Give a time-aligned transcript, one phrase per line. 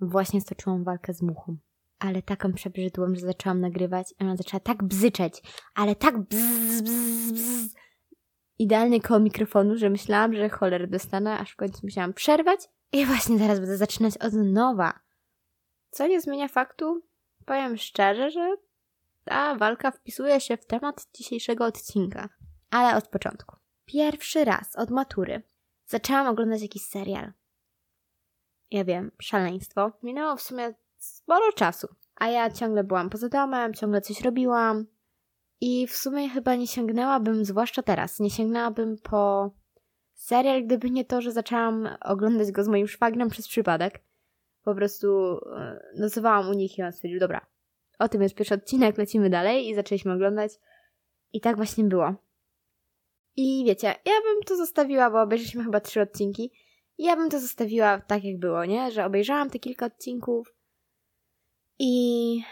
[0.00, 1.56] właśnie stoczyłam walkę z muchą.
[1.98, 5.42] Ale taką przebrzydłą, że zaczęłam nagrywać i ona zaczęła tak bzyczeć,
[5.74, 7.74] ale tak bzz, bzz, bzz.
[8.58, 12.60] Idealnie koło mikrofonu, że myślałam, że cholery dostanę, aż w końcu musiałam przerwać
[12.92, 15.00] i właśnie zaraz będę zaczynać od nowa.
[15.90, 17.02] Co nie zmienia faktu,
[17.44, 18.56] powiem szczerze, że
[19.24, 22.28] ta walka wpisuje się w temat dzisiejszego odcinka.
[22.70, 23.56] Ale od początku.
[23.84, 25.42] Pierwszy raz od matury
[25.86, 27.32] zaczęłam oglądać jakiś serial.
[28.70, 29.92] Ja wiem, szaleństwo.
[30.02, 31.88] Minęło w sumie sporo czasu.
[32.16, 34.86] A ja ciągle byłam poza domem, ciągle coś robiłam.
[35.60, 39.50] I w sumie chyba nie sięgnęłabym, zwłaszcza teraz, nie sięgnęłabym po
[40.14, 44.00] serial, gdyby nie to, że zaczęłam oglądać go z moim szwagrem przez przypadek.
[44.62, 47.46] Po prostu e, nocowałam u nich i on stwierdził, dobra,
[47.98, 50.52] o tym jest pierwszy odcinek, lecimy dalej i zaczęliśmy oglądać.
[51.32, 52.14] I tak właśnie było.
[53.36, 56.52] I wiecie, ja bym to zostawiła, bo obejrzeliśmy chyba trzy odcinki.
[56.98, 58.90] Ja bym to zostawiła tak, jak było, nie?
[58.90, 60.54] Że obejrzałam te kilka odcinków
[61.78, 62.42] i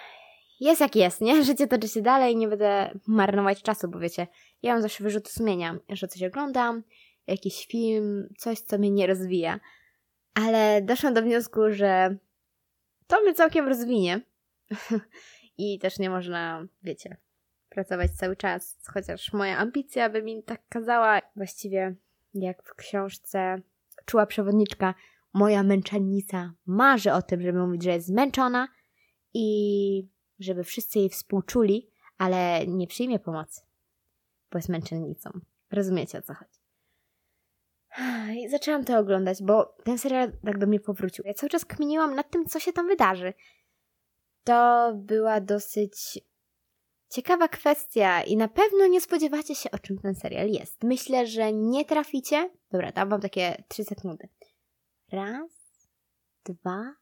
[0.60, 1.42] jest jak jest, nie?
[1.44, 4.26] Życie toczy się dalej, nie będę marnować czasu, bo wiecie,
[4.62, 6.82] ja mam zawsze wyrzuty sumienia, że coś oglądam,
[7.26, 9.60] jakiś film, coś, co mnie nie rozwija.
[10.34, 12.16] Ale doszłam do wniosku, że
[13.06, 14.20] to mnie całkiem rozwinie.
[15.58, 17.16] I też nie można, wiecie,
[17.68, 21.20] pracować cały czas, chociaż moja ambicja by mi tak kazała.
[21.36, 21.94] Właściwie,
[22.34, 23.60] jak w książce
[24.06, 24.94] czuła przewodniczka,
[25.32, 28.68] moja męczennica marzy o tym, żeby mówić, że jest zmęczona
[29.34, 33.60] i żeby wszyscy jej współczuli, ale nie przyjmie pomocy,
[34.52, 35.30] bo jest męczennicą.
[35.70, 36.60] Rozumiecie o co chodzi.
[38.38, 41.24] I zaczęłam to oglądać, bo ten serial tak do mnie powrócił.
[41.26, 43.34] Ja cały czas kminiłam nad tym, co się tam wydarzy.
[44.44, 46.18] To była dosyć
[47.08, 50.82] ciekawa kwestia i na pewno nie spodziewacie się, o czym ten serial jest.
[50.82, 52.50] Myślę, że nie traficie.
[52.72, 54.28] Dobra, dam wam takie trzy sekundy.
[55.12, 55.50] Raz,
[56.44, 56.94] dwa,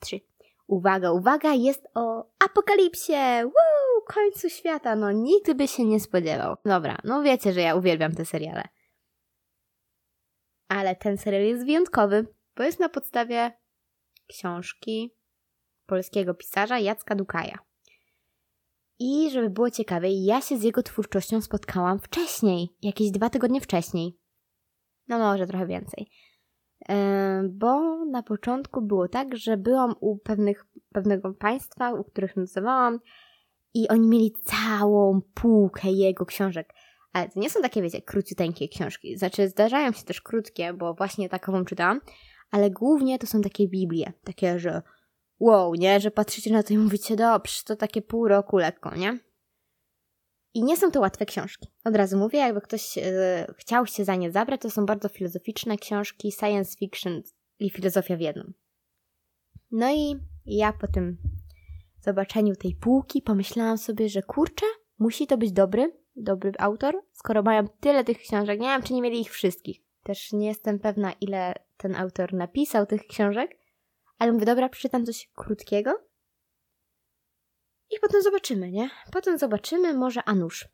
[0.00, 0.20] trzy.
[0.66, 3.44] Uwaga, uwaga, jest o apokalipsie!
[3.44, 4.02] Woo!
[4.06, 4.96] Końcu świata!
[4.96, 6.56] No nikt by się nie spodziewał.
[6.64, 8.68] Dobra, no wiecie, że ja uwielbiam te seriale.
[10.68, 12.26] Ale ten serial jest wyjątkowy,
[12.56, 13.52] bo jest na podstawie
[14.26, 15.14] książki
[15.86, 17.58] polskiego pisarza Jacka Dukaja.
[19.04, 24.18] I żeby było ciekawiej, ja się z jego twórczością spotkałam wcześniej, jakieś dwa tygodnie wcześniej.
[25.08, 26.10] No może trochę więcej.
[27.50, 33.00] Bo na początku było tak, że byłam u pewnych, pewnego państwa, u których nocowałam
[33.74, 36.74] i oni mieli całą półkę jego książek.
[37.12, 39.16] Ale to nie są takie, wiecie, króciuteńkie książki.
[39.16, 42.00] Znaczy, zdarzają się też krótkie, bo właśnie takową czytałam,
[42.50, 44.12] ale głównie to są takie Biblie.
[44.24, 44.82] Takie, że
[45.42, 46.00] wow, nie?
[46.00, 49.18] Że patrzycie na to i mówicie, dobrze, to takie pół roku lekko, nie?
[50.54, 51.68] I nie są to łatwe książki.
[51.84, 55.76] Od razu mówię, jakby ktoś e, chciał się za nie zabrać, to są bardzo filozoficzne
[55.76, 57.22] książki, science fiction
[57.58, 58.54] i filozofia w jednym.
[59.70, 60.16] No i
[60.46, 61.18] ja po tym
[62.00, 64.66] zobaczeniu tej półki pomyślałam sobie, że kurczę,
[64.98, 68.60] musi to być dobry, dobry autor, skoro mają tyle tych książek.
[68.60, 69.82] Nie wiem, czy nie mieli ich wszystkich.
[70.02, 73.61] Też nie jestem pewna, ile ten autor napisał tych książek,
[74.22, 76.08] ale mówię, dobra, przeczytam coś krótkiego
[77.90, 78.90] i potem zobaczymy, nie?
[79.12, 80.68] Potem zobaczymy, może a nuż.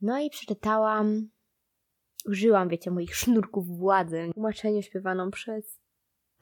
[0.00, 1.28] No i przeczytałam,
[2.26, 5.80] użyłam, wiecie, moich sznurków władzy, tłumaczeniu śpiewaną przez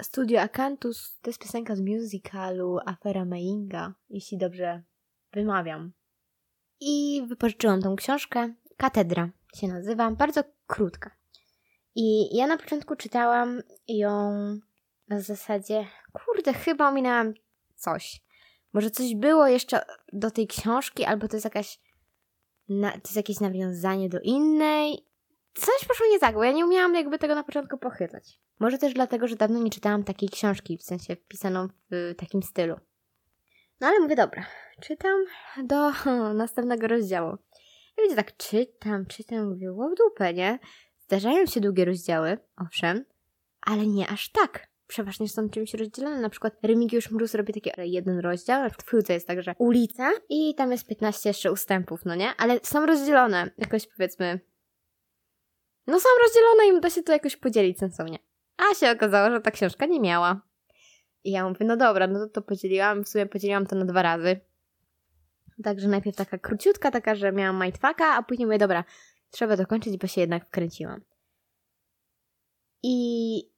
[0.03, 1.19] Studio Acanthus.
[1.23, 4.83] To jest piosenka z musicalu Afera Meinga, jeśli dobrze
[5.33, 5.93] wymawiam.
[6.81, 8.55] I wypożyczyłam tą książkę.
[8.77, 11.11] Katedra się nazywa, bardzo krótka.
[11.95, 14.31] I ja na początku czytałam ją
[15.11, 17.35] na zasadzie, kurde, chyba ominęłam
[17.75, 18.21] coś.
[18.73, 19.81] Może coś było jeszcze
[20.13, 21.81] do tej książki, albo to jest jakaś.
[22.69, 25.07] Na, to jest jakieś nawiązanie do innej.
[25.55, 28.41] Coś poszło nie tak, bo ja nie umiałam jakby tego na początku pochytać.
[28.61, 32.77] Może też dlatego, że dawno nie czytałam takiej książki, w sensie pisaną w takim stylu.
[33.81, 34.47] No ale mówię, dobra,
[34.81, 35.25] czytam
[35.65, 35.91] do
[36.35, 37.37] następnego rozdziału.
[37.99, 40.59] I wiecie, tak czytam, czytam, mówię, wow, dupę, nie?
[40.99, 43.05] Zdarzają się długie rozdziały, owszem,
[43.61, 46.21] ale nie aż tak przeważnie są czymś rozdzielone.
[46.21, 50.55] Na przykład Remigiusz Mróz robi taki jeden rozdział, w twójce jest tak, że ulica i
[50.55, 52.37] tam jest 15 jeszcze ustępów, no nie?
[52.37, 54.41] Ale są rozdzielone jakoś powiedzmy...
[55.87, 58.19] No są rozdzielone i da się to jakoś podzielić sensownie.
[58.57, 60.41] A się okazało, że ta książka nie miała.
[61.25, 64.03] I ja mówię, no dobra, no to, to podzieliłam, w sumie podzieliłam to na dwa
[64.03, 64.41] razy.
[65.65, 68.85] Także najpierw taka króciutka, taka, że miałam majtwaka, a później mówię, dobra,
[69.31, 71.01] trzeba dokończyć, bo się jednak wkręciłam.
[72.83, 73.51] I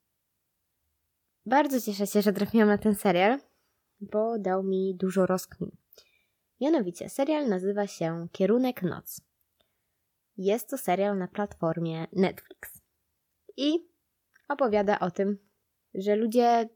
[1.46, 3.40] bardzo cieszę się, że trafiłam na ten serial,
[4.00, 5.76] bo dał mi dużo rozkmin.
[6.60, 9.20] Mianowicie, serial nazywa się Kierunek Noc.
[10.36, 12.82] Jest to serial na platformie Netflix.
[13.56, 13.88] I
[14.48, 15.38] opowiada o tym,
[15.94, 16.68] że ludzie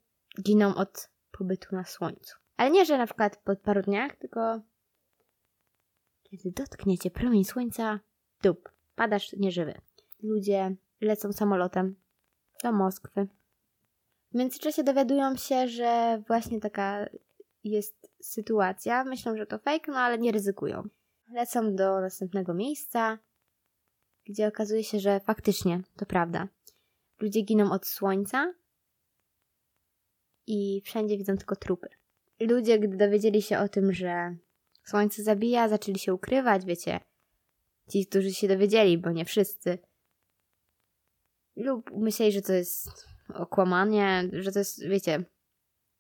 [0.43, 2.37] giną od pobytu na słońcu.
[2.57, 4.61] Ale nie, że na przykład po paru dniach, tylko
[6.23, 8.01] kiedy dotkniecie promień słońca,
[8.43, 9.81] dup, padasz nieżywy.
[10.23, 11.97] Ludzie lecą samolotem
[12.63, 13.29] do Moskwy.
[14.37, 17.07] W międzyczasie dowiadują się, że właśnie taka
[17.65, 19.05] jest sytuacja.
[19.05, 20.89] Myślą, że to fake, no ale nie ryzykują.
[21.33, 23.19] Lecą do następnego miejsca,
[24.27, 26.49] gdzie okazuje się, że faktycznie to prawda.
[27.21, 28.55] Ludzie giną od słońca
[30.47, 31.89] i wszędzie widzą tylko trupy.
[32.41, 34.37] Ludzie, gdy dowiedzieli się o tym, że
[34.85, 37.01] słońce zabija, zaczęli się ukrywać, wiecie.
[37.91, 39.79] Ci, którzy się dowiedzieli, bo nie wszyscy.
[41.57, 45.25] Lub myśleli, że to jest okłamanie, że to jest, wiecie,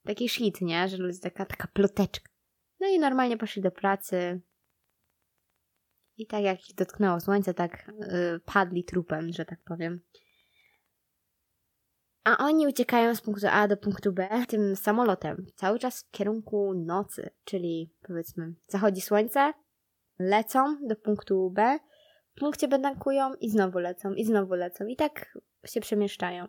[0.04, 0.88] taki shit, nie?
[0.88, 2.32] Że ludzie taka, taka ploteczka.
[2.80, 4.40] No i normalnie poszli do pracy.
[6.16, 10.00] I tak jak ich dotknęło słońce, tak yy, padli trupem, że tak powiem.
[12.24, 16.74] A oni uciekają z punktu A do punktu B tym samolotem, cały czas w kierunku
[16.74, 19.52] nocy, czyli powiedzmy, zachodzi słońce,
[20.18, 21.78] lecą do punktu B,
[22.36, 26.46] w punkcie B tankują i znowu lecą, i znowu lecą, i tak się przemieszczają.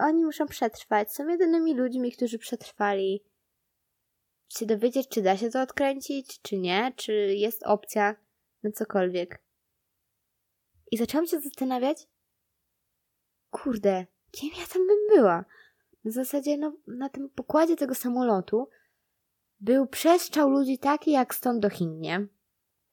[0.00, 3.24] Oni muszą przetrwać, są jedynymi ludźmi, którzy przetrwali.
[4.48, 8.16] Się dowiedzieć, czy da się to odkręcić, czy nie, czy jest opcja
[8.62, 9.42] na cokolwiek.
[10.90, 12.06] I zaczęłam się zastanawiać,
[13.50, 15.44] kurde, kim ja tam bym była?
[16.04, 18.68] W zasadzie no, na tym pokładzie tego samolotu
[19.60, 22.26] był przestrzał ludzi taki jak stąd do Chin, nie?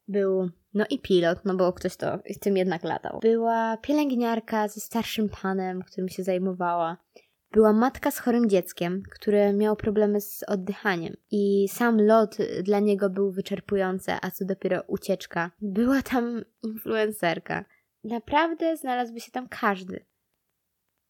[0.07, 3.19] Był, no i pilot, no bo ktoś to tym jednak latał.
[3.19, 6.97] Była pielęgniarka ze starszym panem, którym się zajmowała.
[7.51, 13.09] Była matka z chorym dzieckiem, które miało problemy z oddychaniem i sam lot dla niego
[13.09, 15.51] był wyczerpujący, a co dopiero ucieczka.
[15.61, 17.65] Była tam influencerka.
[18.03, 20.05] Naprawdę znalazłby się tam każdy.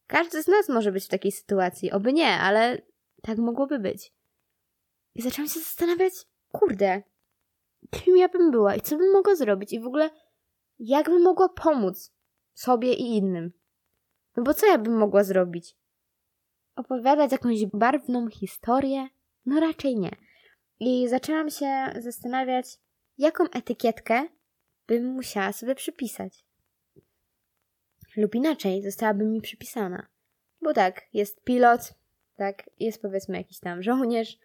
[0.06, 1.90] Każdy z nas może być w takiej sytuacji.
[1.90, 2.82] Oby nie, ale
[3.22, 4.12] tak mogłoby być.
[5.14, 6.12] I zaczęłam się zastanawiać,
[6.52, 7.02] kurde,
[7.90, 10.10] kim ja bym była i co bym mogła zrobić i w ogóle
[10.78, 12.12] jak bym mogła pomóc
[12.54, 13.52] sobie i innym.
[14.36, 15.76] No bo co ja bym mogła zrobić?
[16.76, 19.08] Opowiadać jakąś barwną historię?
[19.46, 20.10] No raczej nie.
[20.80, 22.66] I zaczęłam się zastanawiać,
[23.18, 24.28] jaką etykietkę
[24.86, 26.48] bym musiała sobie przypisać
[28.18, 30.06] lub inaczej zostałaby mi przypisana.
[30.62, 31.94] Bo tak, jest pilot,
[32.36, 34.38] tak, jest powiedzmy jakiś tam żołnierz,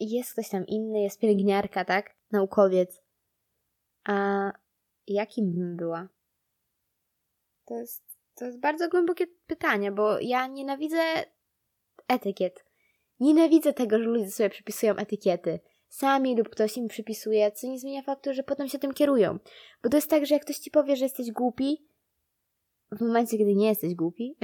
[0.00, 3.02] jest ktoś tam inny, jest pielęgniarka, tak, naukowiec.
[4.04, 4.52] A
[5.06, 6.08] jakim bym była?
[7.64, 8.04] To jest,
[8.34, 11.02] to jest bardzo głębokie pytanie, bo ja nienawidzę
[12.08, 12.64] etykiet.
[13.20, 18.02] Nienawidzę tego, że ludzie sobie przypisują etykiety sami lub ktoś im przypisuje, co nie zmienia
[18.02, 19.38] faktu, że potem się tym kierują.
[19.82, 21.86] Bo to jest tak, że jak ktoś ci powie, że jesteś głupi,
[22.92, 24.36] w momencie, gdy nie jesteś głupi,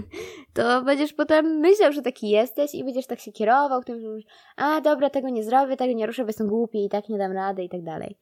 [0.54, 4.26] to będziesz potem myślał, że taki jesteś i będziesz tak się kierował tym, że mówisz,
[4.56, 7.32] a dobra, tego nie zrobię, tego nie ruszę, bo jestem głupi i tak nie dam
[7.32, 8.18] rady i tak dalej.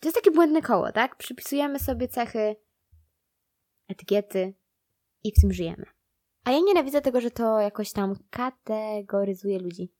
[0.00, 1.16] To jest takie błędne koło, tak?
[1.16, 2.56] Przypisujemy sobie cechy,
[3.88, 4.54] etykiety
[5.24, 5.84] i w tym żyjemy.
[6.44, 9.92] A ja nienawidzę tego, że to jakoś tam kategoryzuje ludzi.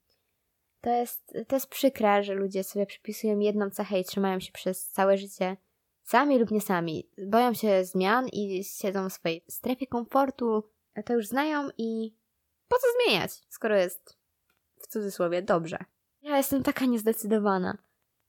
[0.81, 4.87] To jest, to jest przykre, że ludzie sobie przypisują jedną cechę i trzymają się przez
[4.87, 5.57] całe życie
[6.03, 7.09] sami lub nie sami.
[7.27, 10.63] Boją się zmian i siedzą w swojej strefie komfortu,
[11.05, 12.15] to już znają i
[12.67, 14.17] po co zmieniać, skoro jest
[14.79, 15.77] w cudzysłowie dobrze.
[16.21, 17.77] Ja jestem taka niezdecydowana.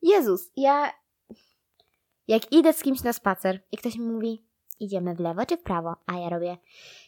[0.03, 0.93] Jezus, ja
[2.29, 4.45] jak idę z kimś na spacer i ktoś mi mówi
[4.81, 6.57] idziemy w lewo czy w prawo, a ja robię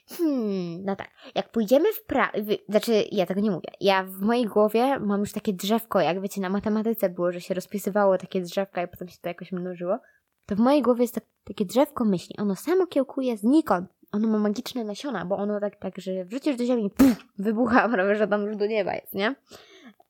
[0.08, 1.10] Hmm, no tak.
[1.34, 2.32] Jak pójdziemy w prawo,
[2.68, 3.68] znaczy ja tego nie mówię.
[3.80, 7.54] Ja w mojej głowie mam już takie drzewko, jak wiecie, na matematyce było, że się
[7.54, 9.98] rozpisywało takie drzewka i potem się to jakoś mnożyło.
[10.46, 12.36] To w mojej głowie jest tak, takie drzewko myśli.
[12.38, 13.90] Ono samo kiełkuje znikąd.
[14.12, 18.16] Ono ma magiczne nasiona, bo ono tak, tak że wrzucisz do ziemi, puf, wybucha, prawie,
[18.16, 19.34] że tam już do nieba jest, nie?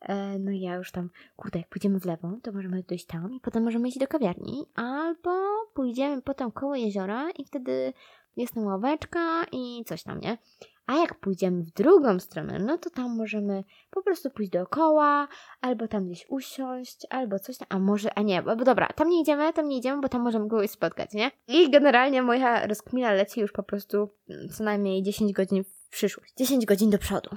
[0.00, 3.33] E, no i ja już tam, kurde, jak pójdziemy w lewo, to możemy dojść tam
[3.35, 5.31] i potem możemy iść do kawiarni, albo
[5.75, 7.93] pójdziemy potem koło jeziora i wtedy
[8.37, 10.38] jest tam ławeczka i coś tam, nie?
[10.87, 15.28] A jak pójdziemy w drugą stronę, no to tam możemy po prostu pójść dookoła,
[15.61, 19.21] albo tam gdzieś usiąść, albo coś tam, a może, a nie, bo dobra, tam nie
[19.21, 21.31] idziemy, tam nie idziemy, bo tam możemy kogoś spotkać, nie?
[21.49, 24.09] I generalnie moja rozkmina leci już po prostu
[24.57, 27.31] co najmniej 10 godzin w przyszłość, 10 godzin do przodu.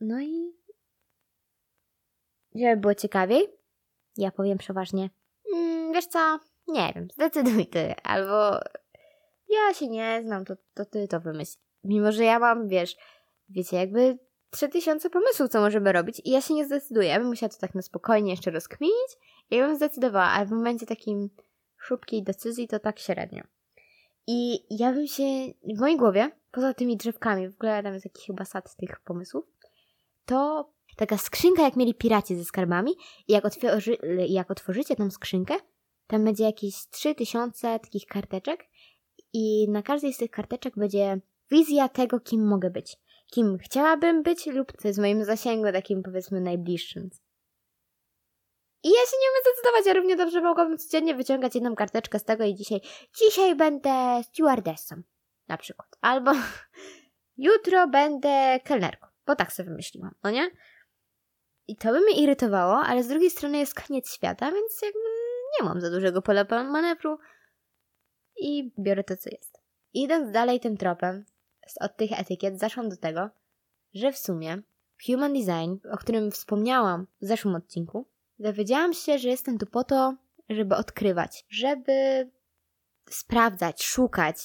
[0.00, 0.52] No i
[2.54, 3.46] żeby było ciekawiej,
[4.16, 5.10] ja powiem przeważnie,
[5.54, 8.60] mm, wiesz co, nie wiem, zdecyduj ty, albo
[9.48, 11.56] ja się nie znam, to, to ty to wymyśl.
[11.84, 12.96] Mimo, że ja mam, wiesz,
[13.48, 14.18] wiecie, jakby
[14.50, 17.18] trzy tysiące pomysłów, co możemy robić i ja się nie zdecyduję.
[17.18, 19.16] Bym musiała to tak na spokojnie jeszcze rozkminić
[19.50, 21.30] i ja bym zdecydowała, ale w momencie takim
[21.78, 23.42] szybkiej decyzji to tak średnio.
[24.26, 25.24] I ja bym się,
[25.76, 29.44] w mojej głowie, poza tymi drzewkami, w ogóle tam jest jakiś chyba sad tych pomysłów,
[30.24, 32.92] to taka skrzynka, jak mieli piraci ze skarbami.
[33.28, 33.96] I jak, otworzy,
[34.28, 35.54] jak otworzycie tą skrzynkę,
[36.06, 38.64] tam będzie jakieś 3000 takich karteczek.
[39.32, 41.20] I na każdej z tych karteczek będzie
[41.50, 42.96] wizja tego, kim mogę być.
[43.26, 47.10] Kim chciałabym być lub co jest w moim zasięgu takim powiedzmy najbliższym.
[48.82, 52.24] I ja się nie umiem zdecydować, ja równie dobrze mogłabym codziennie wyciągać jedną karteczkę z
[52.24, 52.80] tego i dzisiaj,
[53.18, 55.02] dzisiaj będę stewardessą,
[55.48, 55.88] na przykład.
[56.00, 56.32] Albo
[57.36, 60.50] jutro będę kelnerką, bo tak sobie wymyśliłam, no nie?
[61.68, 64.98] I to by mnie irytowało, ale z drugiej strony jest koniec świata, więc jakby
[65.60, 67.18] nie mam za dużego pola manewru
[68.36, 69.60] i biorę to, co jest.
[69.94, 71.24] Idąc dalej tym tropem,
[71.78, 73.30] od tych etykiet zaszłam do tego,
[73.94, 74.62] że w sumie
[75.06, 78.06] Human Design, o którym wspomniałam w zeszłym odcinku,
[78.38, 80.14] dowiedziałam się, że jestem tu po to,
[80.48, 82.30] żeby odkrywać, żeby
[83.10, 84.36] sprawdzać, szukać,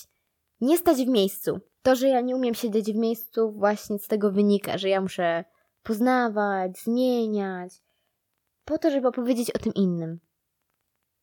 [0.62, 1.60] nie stać w miejscu.
[1.82, 5.46] To, że ja nie umiem siedzieć w miejscu, właśnie z tego wynika, że ja muszę
[5.84, 7.72] poznawać, zmieniać,
[8.66, 10.20] po to, żeby opowiedzieć o tym innym.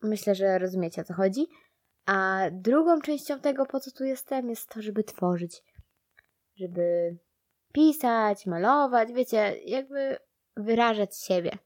[0.03, 1.47] Myślę, że rozumiecie o co chodzi.
[2.07, 5.63] A drugą częścią tego, po co tu jestem, jest to, żeby tworzyć.
[6.57, 7.17] Żeby
[7.73, 10.17] pisać, malować, wiecie, jakby
[10.57, 11.59] wyrażać siebie.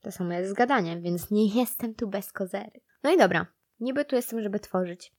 [0.00, 2.80] To samo jest z gadaniem, więc nie jestem tu bez kozery.
[3.02, 3.46] No i dobra,
[3.80, 5.14] niby tu jestem, żeby tworzyć.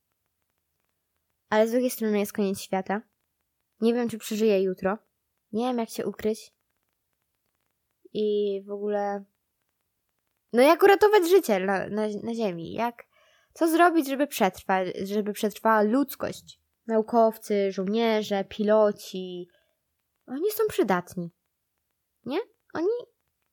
[1.50, 3.02] Ale z drugiej strony jest koniec świata.
[3.82, 4.98] Nie wiem, czy przeżyję jutro.
[5.52, 6.54] Nie wiem, jak się ukryć.
[8.14, 9.24] I w ogóle.
[10.54, 12.74] No, jak uratować życie na, na, na Ziemi?
[12.74, 13.04] Jak.
[13.54, 16.61] Co zrobić, żeby przetrwać, żeby przetrwała ludzkość?
[16.92, 19.48] Naukowcy, żołnierze, piloci.
[20.28, 21.32] Oni są przydatni.
[22.26, 22.40] Nie?
[22.74, 22.88] Oni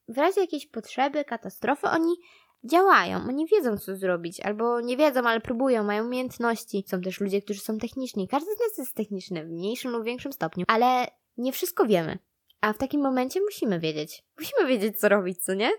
[0.07, 2.15] w razie jakiejś potrzeby, katastrofy, oni
[2.63, 6.83] działają, oni wiedzą, co zrobić, albo nie wiedzą, ale próbują, mają umiejętności.
[6.87, 8.27] Są też ludzie, którzy są techniczni.
[8.27, 12.19] Każdy z nas jest techniczny w mniejszym lub większym stopniu, ale nie wszystko wiemy.
[12.61, 14.23] A w takim momencie musimy wiedzieć.
[14.39, 15.69] Musimy wiedzieć, co robić, co nie?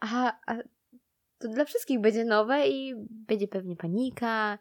[0.00, 0.56] A, a
[1.38, 4.58] to dla wszystkich będzie nowe i będzie pewnie panika.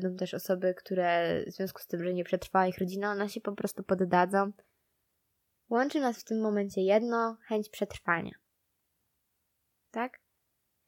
[0.00, 3.40] Będą też osoby, które w związku z tym, że nie przetrwała ich rodzina, one się
[3.40, 4.52] po prostu poddadzą.
[5.70, 8.44] Łączy nas w tym momencie jedno chęć przetrwania
[9.94, 10.20] tak?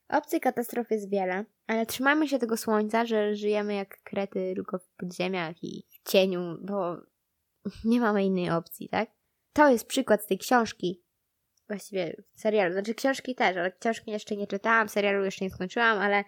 [0.09, 4.89] Opcji katastrof jest wiele, ale trzymajmy się tego słońca, że żyjemy jak krety tylko w
[4.89, 6.97] podziemiach i w cieniu, bo
[7.85, 9.11] nie mamy innej opcji, tak?
[9.53, 11.03] To jest przykład z tej książki.
[11.69, 12.73] Właściwie serialu.
[12.73, 16.25] Znaczy książki też, ale książki jeszcze nie czytałam, serialu jeszcze nie skończyłam, ale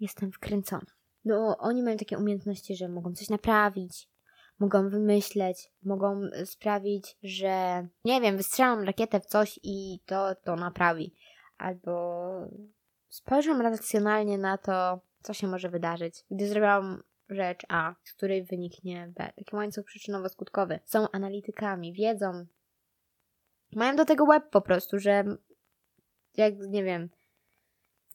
[0.00, 0.97] jestem wkręcona.
[1.24, 4.08] No, oni mają takie umiejętności, że mogą coś naprawić,
[4.58, 11.14] mogą wymyśleć, mogą sprawić, że nie wiem, wystrzelam rakietę w coś i to to naprawi
[11.58, 12.30] albo
[13.08, 19.12] spojrzę racjonalnie na to, co się może wydarzyć, gdy zrobiłam rzecz A, z której wyniknie
[19.16, 19.32] B.
[19.36, 20.78] Taki łańcuch przyczynowo-skutkowy.
[20.84, 22.46] Są analitykami, wiedzą.
[23.72, 25.24] Mają do tego web po prostu, że
[26.36, 27.08] jak, nie wiem,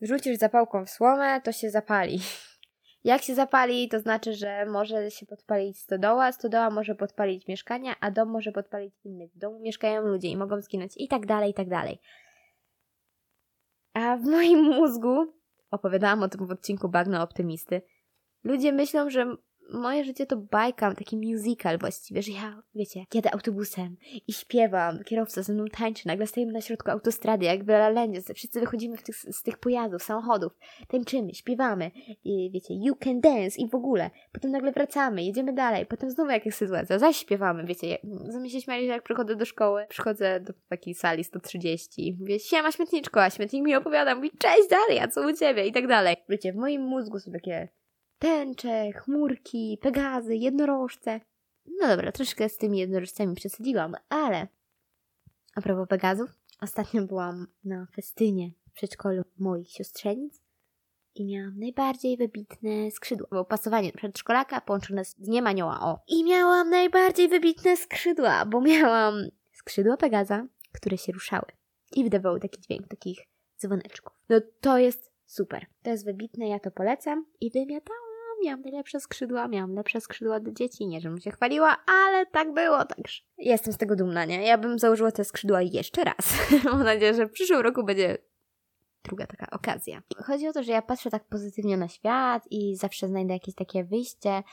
[0.01, 2.19] rzucisz zapałką w słomę, to się zapali.
[3.03, 8.11] Jak się zapali, to znaczy, że może się podpalić stodoła, stodoła może podpalić mieszkania, a
[8.11, 9.31] dom może podpalić innych.
[9.31, 11.99] W domu mieszkają ludzie i mogą zginąć i tak dalej, i tak dalej.
[13.93, 15.33] A w moim mózgu,
[15.71, 17.81] opowiadałam o tym w odcinku Bagno Optymisty,
[18.43, 19.35] ludzie myślą, że
[19.73, 25.43] moje życie to bajka, taki musical właściwie, że ja, wiecie, jadę autobusem i śpiewam, kierowca
[25.43, 29.43] ze mną tańczy, nagle stajemy na środku autostrady, jak w La wszyscy wychodzimy tych, z
[29.43, 30.53] tych pojazdów, samochodów,
[30.87, 31.91] tańczymy, śpiewamy,
[32.23, 34.09] i, wiecie, you can dance i w ogóle.
[34.31, 38.87] Potem nagle wracamy, jedziemy dalej, potem znowu jakaś sytuacja, zaś śpiewamy, wiecie, zamiast się śmiali,
[38.87, 43.29] że jak przychodzę do szkoły, przychodzę do takiej sali 130 i mówię, siema śmietniczko, a
[43.29, 46.15] śmietnik mi opowiada, mówi, cześć Daria, co u ciebie i tak dalej.
[46.29, 47.69] Wiecie, w moim mózgu są takie
[48.23, 51.21] tęcze, chmurki, pegazy, jednorożce.
[51.81, 54.47] No dobra, troszkę z tymi jednorożcami przesadziłam, ale
[55.55, 56.29] a propos pegazów,
[56.61, 60.41] ostatnio byłam na festynie w przedszkolu moich siostrzenic
[61.15, 65.99] i miałam najbardziej wybitne skrzydła, bo pasowanie przedszkolaka połączone z dniem anioła, o.
[66.07, 69.13] I miałam najbardziej wybitne skrzydła, bo miałam
[69.53, 71.47] skrzydła Pegaza, które się ruszały
[71.95, 73.19] i wydawały taki dźwięk, takich
[73.59, 74.13] dzwoneczków.
[74.29, 78.12] No to jest super, to jest wybitne, ja to polecam i wymiatałam
[78.43, 82.85] miałam najlepsze skrzydła, miałam lepsze skrzydła do dzieci, nie żebym się chwaliła, ale tak było,
[82.85, 84.43] także jestem z tego dumna, nie?
[84.43, 86.33] Ja bym założyła te skrzydła jeszcze raz.
[86.71, 88.17] Mam nadzieję, że w przyszłym roku będzie
[89.03, 90.01] druga taka okazja.
[90.25, 93.83] Chodzi o to, że ja patrzę tak pozytywnie na świat i zawsze znajdę jakieś takie
[93.83, 94.43] wyjście,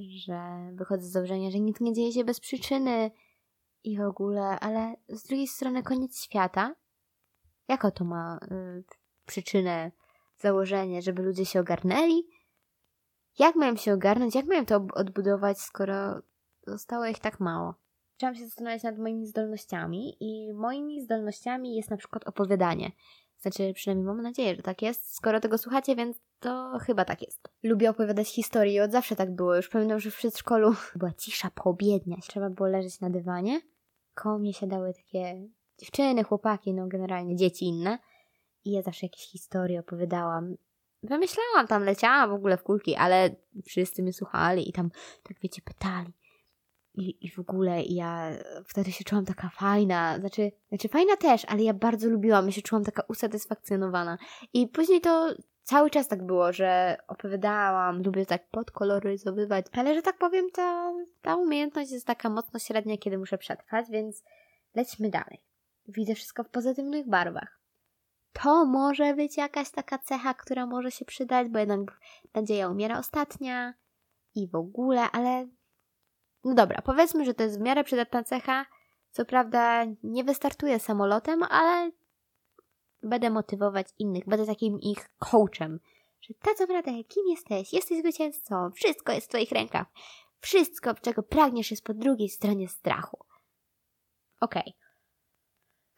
[0.00, 0.40] że
[0.74, 3.10] wychodzę z założenia, że nic nie dzieje się bez przyczyny
[3.84, 6.74] i w ogóle, ale z drugiej strony koniec świata.
[7.68, 8.84] Jako to ma y,
[9.26, 9.90] przyczynę,
[10.36, 12.26] założenie, żeby ludzie się ogarnęli?
[13.38, 14.34] Jak mają się ogarnąć?
[14.34, 16.22] Jak mają to odbudować, skoro
[16.66, 17.74] zostało ich tak mało?
[18.18, 22.92] zaczęłam się zastanawiać nad moimi zdolnościami i moimi zdolnościami jest na przykład opowiadanie.
[23.40, 25.14] Znaczy, przynajmniej mam nadzieję, że tak jest.
[25.14, 27.48] Skoro tego słuchacie, więc to chyba tak jest.
[27.62, 29.56] Lubię opowiadać historie, od zawsze tak było.
[29.56, 32.16] Już pamiętam, że w przedszkolu była cisza poobiednia.
[32.22, 33.60] Trzeba było leżeć na dywanie.
[34.14, 37.98] Koło mnie siadały takie dziewczyny, chłopaki, no generalnie dzieci inne.
[38.64, 40.56] I ja zawsze jakieś historie opowiadałam.
[41.02, 43.30] Wymyślałam tam, leciałam w ogóle w kulki, ale
[43.66, 44.90] wszyscy mnie słuchali i tam,
[45.22, 46.12] tak wiecie, pytali.
[46.94, 48.30] I, I w ogóle ja
[48.66, 52.62] wtedy się czułam taka fajna, znaczy, znaczy fajna też, ale ja bardzo lubiłam, ja się
[52.62, 54.18] czułam taka usatysfakcjonowana.
[54.52, 60.18] I później to cały czas tak było, że opowiadałam, lubię tak podkoloryzowywać, ale że tak
[60.18, 64.22] powiem, ta, ta umiejętność jest taka mocno średnia, kiedy muszę przetrwać, więc
[64.74, 65.40] lećmy dalej.
[65.88, 67.57] Widzę wszystko w pozytywnych barwach.
[68.32, 71.80] To może być jakaś taka cecha, która może się przydać, bo jednak
[72.34, 73.74] nadzieja umiera ostatnia
[74.34, 75.48] i w ogóle, ale
[76.44, 78.66] no dobra, powiedzmy, że to jest w miarę przydatna cecha.
[79.10, 81.90] Co prawda nie wystartuję samolotem, ale
[83.02, 85.80] będę motywować innych, będę takim ich coachem.
[86.20, 87.72] Że ta co prawda, kim jesteś?
[87.72, 89.86] Jesteś zwycięzcą, wszystko jest w twoich rękach.
[90.40, 93.18] Wszystko, czego pragniesz, jest po drugiej stronie strachu.
[94.40, 94.62] Okej.
[94.62, 94.87] Okay.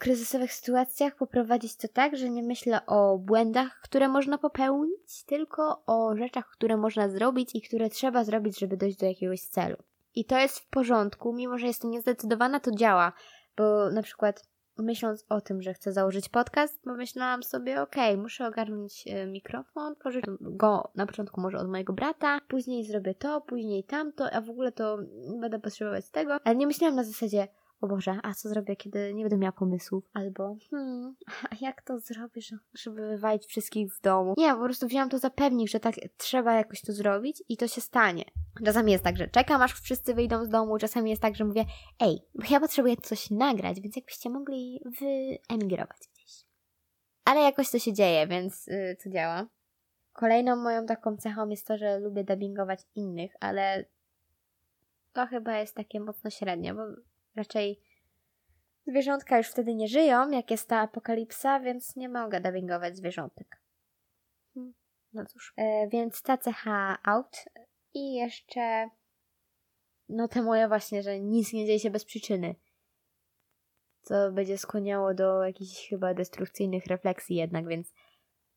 [0.01, 6.17] Kryzysowych sytuacjach poprowadzić to tak, że nie myślę o błędach, które można popełnić, tylko o
[6.17, 9.77] rzeczach, które można zrobić i które trzeba zrobić, żeby dojść do jakiegoś celu.
[10.15, 13.13] I to jest w porządku, mimo że jestem niezdecydowana, to działa.
[13.57, 14.43] Bo na przykład
[14.79, 20.37] myśląc o tym, że chcę założyć podcast, pomyślałam sobie, okay, muszę ogarnąć e, mikrofon, pożyczę
[20.41, 24.73] go na początku może od mojego brata, później zrobię to, później tamto, a w ogóle
[24.73, 24.99] to
[25.41, 26.39] będę potrzebować tego.
[26.45, 27.49] Ale nie myślałam na zasadzie,
[27.81, 30.05] o Boże, a co zrobię, kiedy nie będę miała pomysłów?
[30.15, 31.15] Albo, hmm,
[31.51, 34.35] a jak to zrobisz, żeby wywalić wszystkich z domu?
[34.39, 37.69] Nie, po prostu wziąłam to za pewnik, że tak trzeba jakoś to zrobić i to
[37.69, 38.25] się stanie.
[38.65, 41.65] Czasami jest tak, że czekam, aż wszyscy wyjdą z domu, czasami jest tak, że mówię,
[42.01, 42.19] ej,
[42.51, 46.45] ja potrzebuję coś nagrać, więc jakbyście mogli wyemigrować gdzieś.
[47.25, 49.47] Ale jakoś to się dzieje, więc yy, to działa.
[50.13, 53.85] Kolejną moją taką cechą jest to, że lubię dubbingować innych, ale
[55.13, 56.83] to chyba jest takie mocno średnie, bo
[57.37, 57.81] raczej
[58.87, 63.63] zwierzątka już wtedy nie żyją, jak jest ta apokalipsa, więc nie mogę dubbingować zwierzątek.
[64.55, 64.75] Hmm,
[65.13, 65.55] no cóż.
[65.57, 67.45] E, więc ta cecha out
[67.95, 68.91] i jeszcze
[70.11, 72.55] no te moje właśnie, że nic nie dzieje się bez przyczyny.
[74.03, 77.93] Co będzie skłaniało do jakichś chyba destrukcyjnych refleksji jednak, więc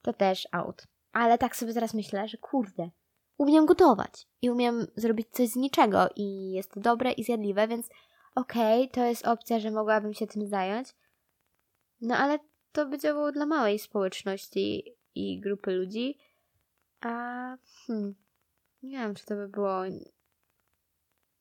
[0.01, 0.87] to też out.
[1.11, 2.89] Ale tak sobie teraz myślę, że kurde,
[3.37, 7.89] umiem gotować i umiem zrobić coś z niczego i jest to dobre i zjadliwe, więc
[8.35, 10.87] okej, okay, to jest opcja, że mogłabym się tym zająć,
[12.01, 12.39] no ale
[12.71, 16.17] to by działało dla małej społeczności i grupy ludzi,
[17.01, 17.09] a
[17.87, 18.15] hmm,
[18.83, 19.83] nie wiem, czy to by było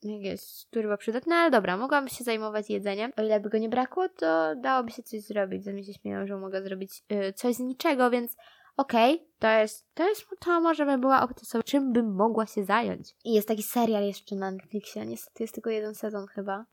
[0.03, 3.13] jakieś turbo przydatne, ale dobra, mogłabym się zajmować jedzeniem.
[3.17, 5.65] O ile by go nie brakło, to dałoby się coś zrobić.
[5.65, 8.37] Ze mnie się śmieją, że mogę zrobić yy, coś z niczego, więc
[8.77, 12.47] okej, okay, to jest, to jest, to może by była opcja sobie, czym bym mogła
[12.47, 13.15] się zająć.
[13.25, 16.67] I jest taki serial jeszcze na Netflixie, niestety jest tylko jeden sezon chyba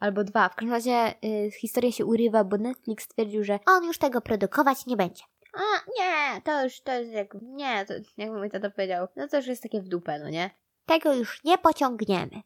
[0.00, 0.48] albo dwa.
[0.48, 4.86] W każdym razie y, historia się urywa, bo Netflix stwierdził, że on już tego produkować
[4.86, 5.22] nie będzie.
[5.54, 9.36] A, nie, to już, to jest jak, nie, to, jak mój tata powiedział, no to
[9.36, 10.50] już jest takie w dupę, no nie?
[10.86, 12.42] Tego już nie pociągniemy.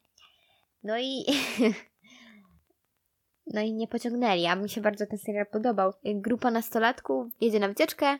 [0.83, 1.25] No i...
[3.53, 5.93] no i nie pociągnęli, a mi się bardzo ten serial podobał.
[6.03, 8.19] Grupa nastolatków jedzie na wycieczkę,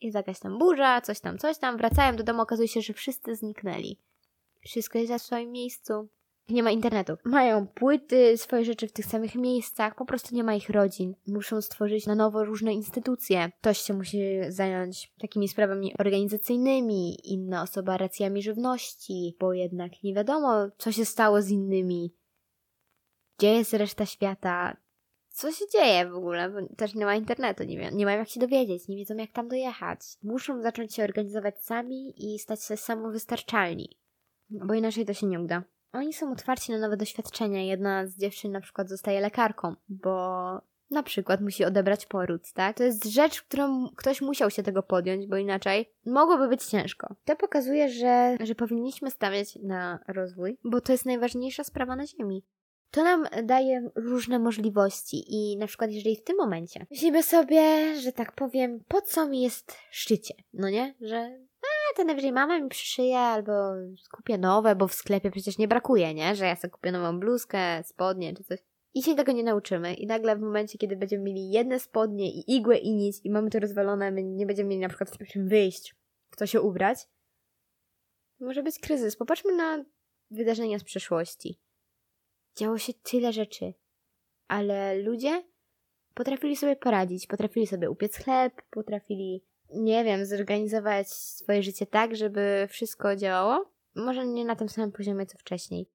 [0.00, 3.36] jest jakaś tam burza, coś tam, coś tam, wracają do domu, okazuje się, że wszyscy
[3.36, 3.98] zniknęli.
[4.64, 6.08] Wszystko jest na swoim miejscu
[6.48, 7.16] nie ma internetu.
[7.24, 11.14] Mają płyty, swoje rzeczy w tych samych miejscach, po prostu nie ma ich rodzin.
[11.26, 13.50] Muszą stworzyć na nowo różne instytucje.
[13.60, 20.68] Ktoś się musi zająć takimi sprawami organizacyjnymi, inna osoba racjami żywności, bo jednak nie wiadomo,
[20.78, 22.14] co się stało z innymi.
[23.38, 24.76] Gdzie jest reszta świata?
[25.28, 26.50] Co się dzieje w ogóle?
[26.50, 29.32] Bo też nie ma internetu, nie, wie, nie mają jak się dowiedzieć, nie wiedzą jak
[29.32, 30.00] tam dojechać.
[30.22, 33.98] Muszą zacząć się organizować sami i stać się samowystarczalni,
[34.50, 35.62] bo inaczej to się nie uda.
[35.92, 37.62] Oni są otwarci na nowe doświadczenia.
[37.62, 42.76] Jedna z dziewczyn na przykład zostaje lekarką, bo na przykład musi odebrać poród, tak?
[42.76, 47.14] To jest rzecz, którą ktoś musiał się tego podjąć, bo inaczej mogłoby być ciężko.
[47.24, 52.42] To pokazuje, że, że powinniśmy stawiać na rozwój, bo to jest najważniejsza sprawa na Ziemi.
[52.90, 58.12] To nam daje różne możliwości i na przykład jeżeli w tym momencie myślimy sobie, że
[58.12, 60.94] tak powiem, po co mi jest szczycie, no nie?
[61.00, 61.38] Że
[61.96, 63.52] to najwyżej mama mi przyszyje albo
[64.10, 66.34] kupię nowe, bo w sklepie przecież nie brakuje, nie?
[66.34, 68.58] Że ja sobie kupię nową bluzkę, spodnie czy coś.
[68.94, 69.94] I się tego nie nauczymy.
[69.94, 73.50] I nagle w momencie, kiedy będziemy mieli jedne spodnie i igłę i nic i mamy
[73.50, 75.94] to rozwalone, my nie będziemy mieli na przykład w czym wyjść,
[76.30, 76.98] w co się ubrać,
[78.40, 79.16] może być kryzys.
[79.16, 79.84] Popatrzmy na
[80.30, 81.60] wydarzenia z przeszłości.
[82.56, 83.74] Działo się tyle rzeczy,
[84.48, 85.44] ale ludzie
[86.14, 92.66] potrafili sobie poradzić, potrafili sobie upiec chleb, potrafili, nie wiem, zorganizować swoje życie tak, żeby
[92.70, 93.70] wszystko działało.
[93.94, 95.90] Może nie na tym samym poziomie co wcześniej.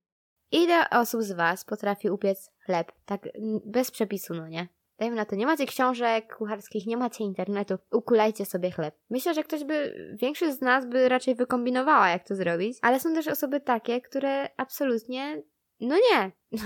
[0.52, 2.92] Ile osób z Was potrafi upiec chleb?
[3.06, 3.30] Tak,
[3.66, 4.68] bez przepisu, no nie?
[5.00, 8.96] Dajmy na to, nie macie książek kucharskich, nie macie internetu, ukulajcie sobie chleb.
[9.10, 13.14] Myślę, że ktoś by, większość z nas by raczej wykombinowała, jak to zrobić, ale są
[13.14, 15.44] też osoby takie, które absolutnie,
[15.80, 16.32] no nie,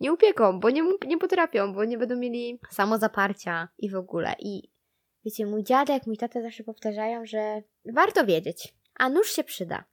[0.00, 4.34] nie upieką, bo nie, nie potrafią, bo nie będą mieli samozaparcia i w ogóle.
[4.38, 4.71] I
[5.24, 9.84] wiecie, mój dziadek, mój tata zawsze powtarzają, że warto wiedzieć, a nóż się przyda.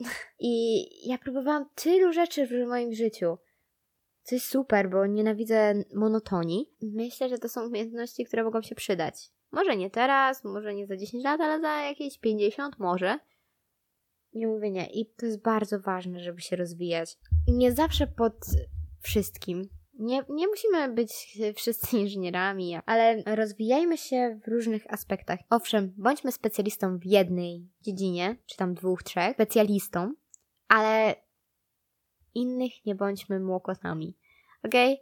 [0.40, 3.38] I ja próbowałam tylu rzeczy w moim życiu.
[4.22, 6.70] Co jest super, bo nienawidzę monotonii.
[6.82, 9.14] Myślę, że to są umiejętności, które mogą się przydać.
[9.50, 13.18] Może nie teraz, może nie za 10 lat, ale za jakieś 50 może.
[14.34, 14.86] Nie mówię nie.
[14.86, 17.18] I to jest bardzo ważne, żeby się rozwijać.
[17.48, 18.34] Nie zawsze pod
[19.00, 19.68] wszystkim.
[19.98, 25.38] Nie, nie musimy być wszyscy inżynierami, ale rozwijajmy się w różnych aspektach.
[25.50, 30.14] Owszem, bądźmy specjalistą w jednej dziedzinie, czy tam dwóch, trzech, specjalistą,
[30.68, 31.14] ale
[32.34, 34.16] innych nie bądźmy młokotami.
[34.62, 34.96] Okay?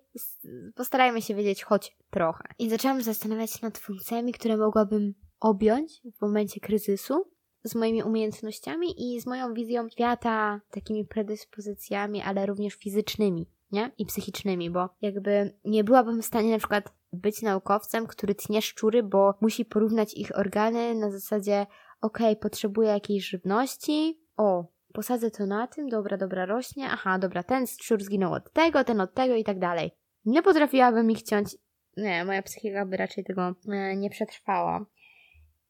[0.75, 2.45] Postarajmy się wiedzieć choć trochę.
[2.59, 7.31] I zaczęłam zastanawiać się nad funkcjami, które mogłabym objąć w momencie kryzysu
[7.65, 13.91] z moimi umiejętnościami i z moją wizją świata, takimi predyspozycjami, ale również fizycznymi nie?
[13.99, 19.03] I psychicznymi, bo jakby nie byłabym w stanie na przykład być naukowcem, który tnie szczury,
[19.03, 21.67] bo musi porównać ich organy na zasadzie
[22.01, 27.43] okej, okay, potrzebuję jakiejś żywności, o, posadzę to na tym, dobra, dobra, rośnie, aha, dobra,
[27.43, 29.91] ten szczur zginął od tego, ten od tego i tak dalej.
[30.25, 31.57] Nie potrafiłabym ich ciąć,
[31.97, 34.87] nie, moja psychika by raczej tego e, nie przetrwała.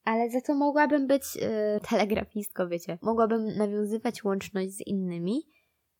[0.04, 2.98] Ale za to mogłabym być e, telegrafistką, wiecie.
[3.02, 5.42] Mogłabym nawiązywać łączność z innymi,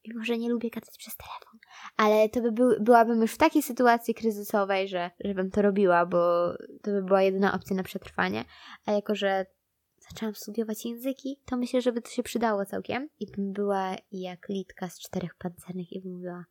[0.09, 1.61] mimo że nie lubię gadać przez telefon.
[1.97, 6.53] Ale to by był, byłabym już w takiej sytuacji kryzysowej, że, żebym to robiła, bo
[6.83, 8.45] to by była jedyna opcja na przetrwanie.
[8.87, 9.47] A jako, że
[10.11, 13.09] zaczęłam studiować języki, to myślę, że by to się przydało całkiem.
[13.21, 16.45] I bym była jak litka z czterech pancernych i bym mówiła,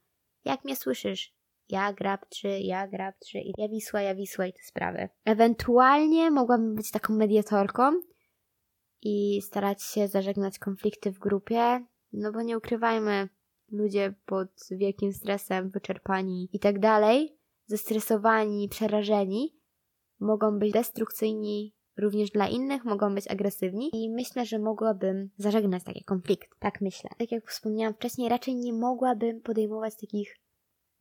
[0.46, 1.36] jak mnie słyszysz?
[1.70, 5.10] Ja grab 3, ja grab 3 i ja Wisła, ja Wisła i te sprawy.
[5.26, 8.02] Ewentualnie mogłabym być taką mediatorką
[9.02, 13.30] i starać się zażegnać konflikty w grupie, no bo nie ukrywajmy,
[13.72, 19.56] ludzie pod wielkim stresem, wyczerpani i tak dalej, zestresowani, przerażeni,
[20.20, 26.04] mogą być destrukcyjni również dla innych, mogą być agresywni i myślę, że mogłabym zażegnać taki
[26.04, 26.50] konflikt.
[26.60, 27.10] Tak myślę.
[27.18, 30.36] Tak jak wspomniałam wcześniej, raczej nie mogłabym podejmować takich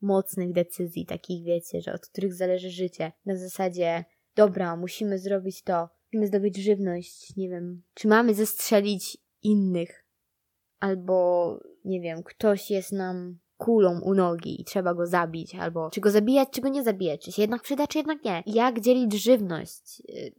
[0.01, 3.13] mocnych decyzji, takich wiecie, że od których zależy życie.
[3.27, 4.05] Na zasadzie,
[4.37, 10.04] dobra, musimy zrobić to, musimy zdobyć żywność, nie wiem, czy mamy zestrzelić innych,
[10.85, 16.01] albo nie wiem, ktoś jest nam kulą u nogi i trzeba go zabić, albo czy
[16.01, 18.43] go zabijać, czy go nie zabijać, czy się jednak przyda, czy jednak nie.
[18.47, 20.03] Jak dzielić żywność?
[20.09, 20.35] Y,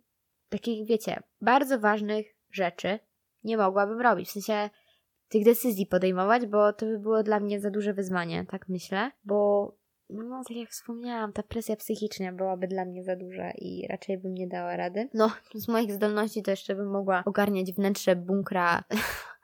[0.50, 3.00] takich, wiecie, bardzo ważnych rzeczy
[3.44, 4.30] nie mogłabym robić.
[4.30, 4.70] W sensie
[5.30, 9.72] tych decyzji podejmować, bo to by było dla mnie za duże wyzwanie, tak myślę, bo
[10.10, 14.34] no, tak jak wspomniałam, ta presja psychiczna byłaby dla mnie za duża i raczej bym
[14.34, 15.10] nie dała rady.
[15.14, 18.84] No, z moich zdolności to jeszcze bym mogła ogarniać wnętrze bunkra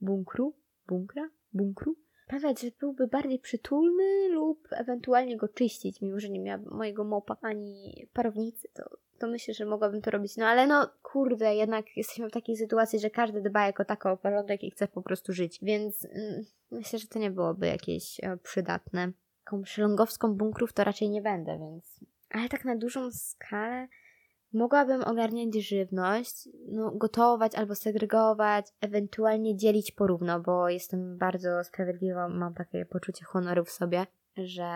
[0.00, 0.54] bunkru,
[0.86, 6.62] bunkra, bunkru, sprawiać, że byłby bardziej przytulny lub ewentualnie go czyścić, mimo że nie miała
[6.70, 10.36] mojego mopa ani parownicy, to, to myślę, że mogłabym to robić.
[10.36, 14.16] No ale no, kurde, jednak jesteśmy w takiej sytuacji, że każdy dba jako tako o
[14.16, 18.36] porządek i chce po prostu żyć, więc mm, myślę, że to nie byłoby jakieś e,
[18.36, 19.12] przydatne.
[19.44, 22.00] Taką szlongowską bunkrów to raczej nie będę, więc...
[22.30, 23.88] Ale tak na dużą skalę
[24.58, 32.54] Mogłabym ogarniać żywność, no, gotować albo segregować, ewentualnie dzielić porówno, bo jestem bardzo sprawiedliwa, mam
[32.54, 34.70] takie poczucie honoru w sobie, że,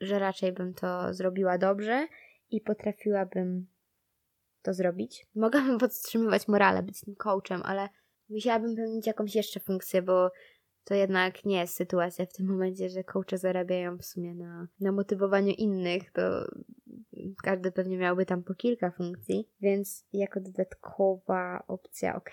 [0.00, 2.06] że raczej bym to zrobiła dobrze
[2.50, 3.66] i potrafiłabym
[4.62, 5.26] to zrobić.
[5.34, 7.88] Mogłabym podtrzymywać morale, być tym coachem, ale
[8.28, 10.30] musiałabym pełnić jakąś jeszcze funkcję, bo
[10.88, 14.92] to jednak nie jest sytuacja w tym momencie, że coache zarabiają w sumie na, na
[14.92, 16.22] motywowaniu innych, to
[17.42, 22.30] każdy pewnie miałby tam po kilka funkcji, więc jako dodatkowa opcja ok,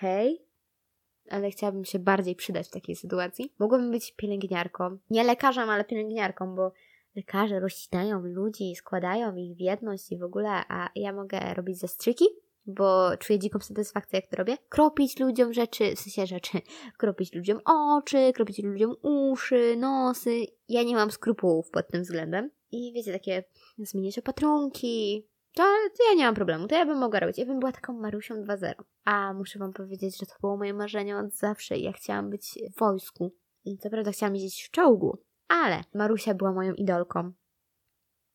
[1.30, 3.52] ale chciałabym się bardziej przydać w takiej sytuacji.
[3.58, 6.72] Mogłabym być pielęgniarką, nie lekarzem, ale pielęgniarką, bo
[7.16, 12.24] lekarze rozcinają ludzi, składają ich w jedność i w ogóle, a ja mogę robić zastrzyki,
[12.66, 14.56] bo czuję dziką satysfakcję, jak to robię.
[14.68, 16.58] Kropić ludziom rzeczy, w sensie rzeczy,
[16.98, 20.44] kropić ludziom oczy, kropić ludziom uszy, nosy.
[20.68, 22.50] Ja nie mam skrupułów pod tym względem.
[22.70, 23.44] I wiecie, takie
[23.78, 25.26] zmieniać opatrunki.
[25.54, 25.62] To,
[25.98, 27.38] to ja nie mam problemu, to ja bym mogła robić.
[27.38, 28.72] Ja bym była taką Marusią 2.0.
[29.04, 31.78] A muszę wam powiedzieć, że to było moje marzenie od zawsze.
[31.78, 33.32] Ja chciałam być w wojsku.
[33.64, 37.32] I co prawda chciałam jeździć w czołgu, Ale Marusia była moją idolką.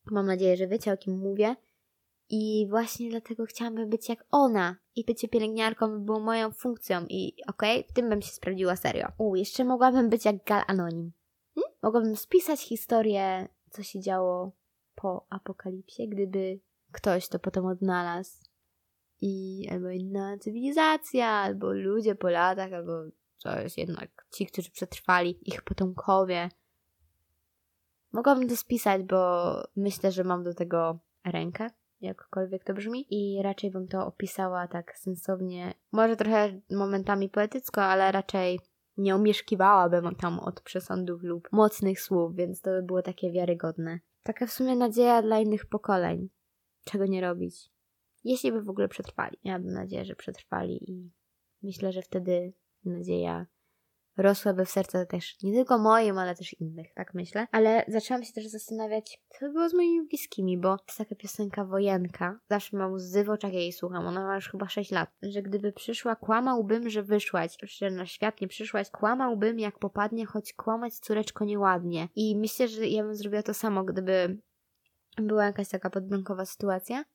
[0.05, 1.55] Mam nadzieję, że wiecie o kim mówię.
[2.33, 4.75] I właśnie dlatego chciałabym być jak ona.
[4.95, 7.05] I bycie pielęgniarką by było moją funkcją.
[7.09, 9.07] I okej, okay, w tym bym się sprawdziła serio.
[9.17, 11.11] U, jeszcze mogłabym być jak Gal Anonim.
[11.55, 11.73] Hmm?
[11.81, 14.51] Mogłabym spisać historię, co się działo
[14.95, 16.59] po apokalipsie, gdyby
[16.91, 18.43] ktoś to potem odnalazł.
[19.21, 22.91] I albo inna cywilizacja, albo ludzie po latach, albo
[23.37, 26.49] coś jednak ci, którzy przetrwali, ich potomkowie.
[28.11, 31.69] Mogłabym to spisać, bo myślę, że mam do tego rękę
[32.01, 38.11] jakkolwiek to brzmi, i raczej bym to opisała tak sensownie, może trochę momentami poetycko, ale
[38.11, 38.59] raczej
[38.97, 43.99] nie omieszkiwałabym tam od przesądów lub mocnych słów, więc to by było takie wiarygodne.
[44.23, 46.29] Taka w sumie nadzieja dla innych pokoleń.
[46.85, 47.71] Czego nie robić?
[48.23, 49.37] Jeśli by w ogóle przetrwali.
[49.45, 51.11] Miałabym nadzieję, że przetrwali i
[51.63, 52.53] myślę, że wtedy
[52.85, 53.45] nadzieja
[54.17, 57.47] rosłaby w serca też nie tylko moim, ale też innych, tak myślę.
[57.51, 61.65] Ale zaczęłam się też zastanawiać, co by było z moimi bliskimi, bo jest taka piosenka
[61.65, 62.39] Wojenka.
[62.49, 65.09] Zawsze mam łzy w oczach jej słucham, ona ma już chyba 6 lat.
[65.21, 70.53] Że gdyby przyszła, kłamałbym, że wyszłaś, że na świat nie przyszłaś, kłamałbym jak popadnie, choć
[70.53, 72.07] kłamać córeczko nieładnie.
[72.15, 74.37] I myślę, że ja bym zrobiła to samo, gdyby
[75.17, 77.05] była jakaś taka podbramkowa sytuacja,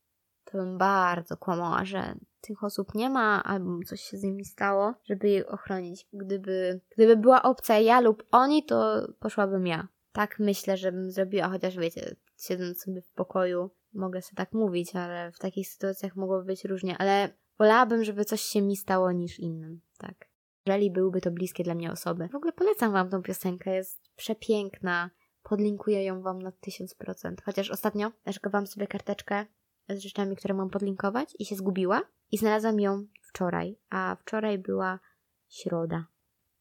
[0.44, 4.94] to bym bardzo kłamała, że tych osób nie ma, albo coś się z nimi stało,
[5.04, 6.08] żeby je ochronić.
[6.12, 9.88] Gdyby, gdyby była opcja ja lub oni, to poszłabym ja.
[10.12, 14.96] Tak myślę, że bym zrobiła, chociaż wiecie, siedząc sobie w pokoju, mogę sobie tak mówić,
[14.96, 19.38] ale w takich sytuacjach mogłoby być różnie, ale wolałabym, żeby coś się mi stało niż
[19.38, 20.28] innym, tak.
[20.66, 22.28] Jeżeli byłyby to bliskie dla mnie osoby.
[22.28, 25.10] W ogóle polecam wam tą piosenkę, jest przepiękna.
[25.42, 27.34] Podlinkuję ją wam na 1000%.
[27.44, 29.46] Chociaż ostatnio szykowałam sobie karteczkę
[29.88, 35.00] z rzeczami, które mam podlinkować i się zgubiła i znalazłam ją wczoraj, a wczoraj była
[35.48, 36.06] środa.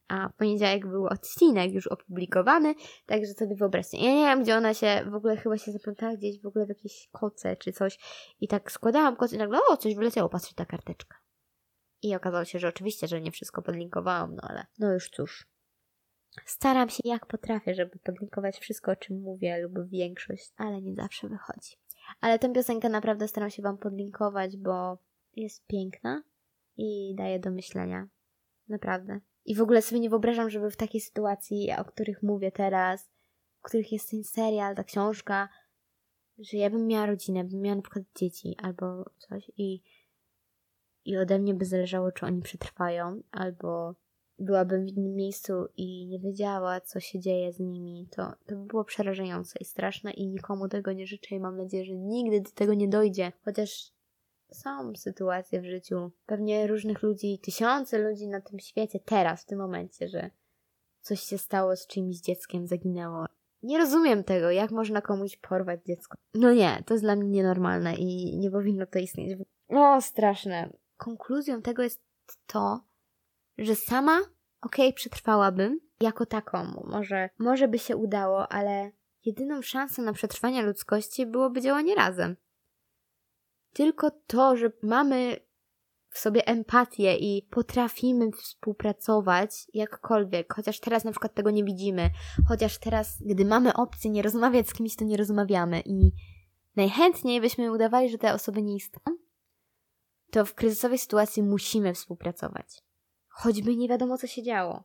[0.08, 2.74] A w poniedziałek był odcinek już opublikowany,
[3.06, 3.98] także sobie wyobraźcie.
[3.98, 6.68] Ja nie wiem, gdzie ona się, w ogóle chyba się zaplątała gdzieś w ogóle w
[6.68, 7.98] jakieś koce czy coś.
[8.40, 11.16] I tak składałam koce i nagle, o, coś wyleciało, patrzcie, ta karteczka.
[12.02, 15.48] I okazało się, że oczywiście, że nie wszystko podlinkowałam, no ale no już cóż.
[16.44, 21.28] Staram się jak potrafię, żeby podlinkować wszystko, o czym mówię, lub większość, ale nie zawsze
[21.28, 21.76] wychodzi.
[22.20, 24.98] Ale tę piosenkę naprawdę staram się Wam podlinkować, bo
[25.36, 26.22] jest piękna
[26.76, 28.08] i daje do myślenia.
[28.68, 29.20] Naprawdę.
[29.44, 33.10] I w ogóle sobie nie wyobrażam, żeby w takiej sytuacji, o których mówię teraz,
[33.58, 35.48] w których jest ten serial, ta książka,
[36.38, 39.82] że ja bym miała rodzinę, bym miała na przykład dzieci albo coś i,
[41.04, 43.94] i ode mnie by zależało, czy oni przetrwają, albo
[44.38, 48.66] byłabym w innym miejscu i nie wiedziała, co się dzieje z nimi, to, to by
[48.66, 52.50] było przerażające i straszne i nikomu tego nie życzę i mam nadzieję, że nigdy do
[52.50, 53.32] tego nie dojdzie.
[53.44, 53.95] Chociaż
[54.50, 59.58] są sytuacje w życiu, pewnie różnych ludzi, tysiące ludzi na tym świecie teraz, w tym
[59.58, 60.30] momencie, że
[61.00, 63.26] coś się stało z czyimś dzieckiem, zaginęło.
[63.62, 66.18] Nie rozumiem tego, jak można komuś porwać dziecko.
[66.34, 69.38] No nie, to jest dla mnie nienormalne i nie powinno to istnieć.
[69.68, 70.70] O, straszne.
[70.96, 72.02] Konkluzją tego jest
[72.46, 72.80] to,
[73.58, 74.18] że sama,
[74.60, 76.82] okej, okay, przetrwałabym jako taką.
[76.84, 78.90] Może, może by się udało, ale
[79.24, 82.36] jedyną szansą na przetrwanie ludzkości byłoby działanie razem.
[83.76, 85.36] Tylko to, że mamy
[86.08, 92.10] w sobie empatię i potrafimy współpracować jakkolwiek, chociaż teraz na przykład tego nie widzimy,
[92.48, 96.12] chociaż teraz, gdy mamy opcję nie rozmawiać z kimś, to nie rozmawiamy i
[96.76, 99.18] najchętniej byśmy udawali, że te osoby nie istnieją,
[100.30, 102.86] to w kryzysowej sytuacji musimy współpracować
[103.36, 104.84] choćby nie wiadomo, co się działo.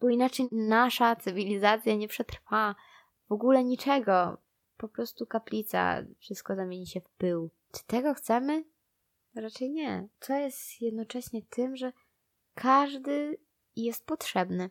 [0.00, 2.74] Bo inaczej nasza cywilizacja nie przetrwa
[3.28, 4.38] w ogóle niczego.
[4.76, 7.50] Po prostu kaplica, wszystko zamieni się w pył.
[7.72, 8.64] Czy tego chcemy?
[9.34, 10.08] Raczej nie.
[10.20, 11.92] Co jest jednocześnie tym, że
[12.54, 13.38] każdy
[13.76, 14.70] jest potrzebny.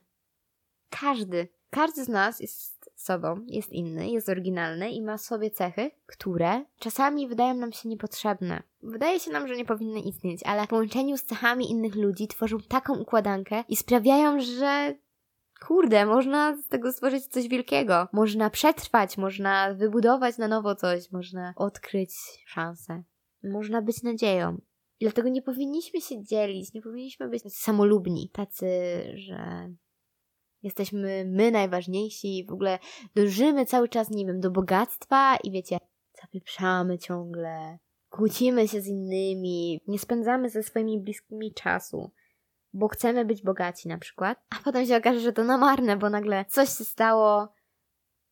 [0.90, 1.48] Każdy.
[1.70, 7.28] Każdy z nas jest sobą, jest inny, jest oryginalny i ma sobie cechy, które czasami
[7.28, 8.64] wydają nam się niepotrzebne.
[8.84, 12.58] Wydaje się nam, że nie powinny istnieć, ale w połączeniu z cechami innych ludzi tworzą
[12.60, 14.96] taką układankę i sprawiają, że
[15.68, 18.08] kurde, można z tego stworzyć coś wielkiego.
[18.14, 22.12] Można przetrwać, można wybudować na nowo coś, można odkryć
[22.46, 23.04] szansę.
[23.44, 24.58] Można być nadzieją.
[25.00, 28.68] I dlatego nie powinniśmy się dzielić, nie powinniśmy być samolubni, tacy,
[29.16, 29.70] że
[30.64, 32.80] jesteśmy my najważniejsi, w ogóle
[33.16, 35.78] dążymy cały czas, nie wiem, do bogactwa i wiecie,
[36.22, 42.12] zapieprzamy ciągle, kłócimy się z innymi, nie spędzamy ze swoimi bliskimi czasu,
[42.74, 46.10] bo chcemy być bogaci na przykład, a potem się okaże, że to na marne, bo
[46.10, 47.54] nagle coś się stało,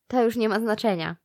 [0.06, 1.16] to już nie ma znaczenia.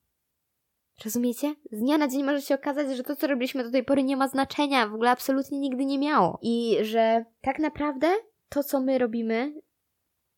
[1.06, 1.56] Rozumiecie?
[1.72, 4.18] Z dnia na dzień może się okazać, że to, co robiliśmy do tej pory, nie
[4.18, 6.40] ma znaczenia, w ogóle absolutnie nigdy nie miało.
[6.42, 8.08] I że tak naprawdę
[8.50, 9.54] to, co my robimy,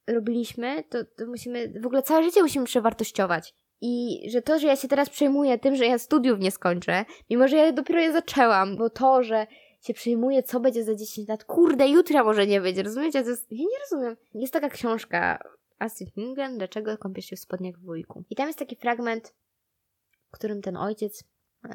[0.07, 3.53] robiliśmy, to, to musimy, w ogóle całe życie musimy przewartościować.
[3.81, 7.47] I że to, że ja się teraz przejmuję tym, że ja studiów nie skończę, mimo
[7.47, 9.47] że ja dopiero je zaczęłam, bo to, że
[9.85, 13.23] się przejmuję, co będzie za 10 lat, kurde, jutra może nie będzie, rozumiecie?
[13.23, 14.17] To jest, ja nie rozumiem.
[14.33, 15.39] Jest taka książka
[15.79, 18.23] Astrid Lindgren, Dlaczego kąpiesz się w spodniach wujku.
[18.29, 19.33] I tam jest taki fragment,
[20.27, 21.23] w którym ten ojciec,